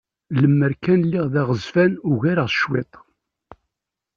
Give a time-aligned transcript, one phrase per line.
[0.39, 2.93] Lemmer kan lliɣ d aɣezfan ugar s cwiṭ!